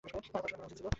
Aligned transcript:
আরো 0.03 0.19
পড়াশোনা 0.25 0.39
করা 0.43 0.65
উচিত 0.67 0.77
ছিল। 0.77 0.87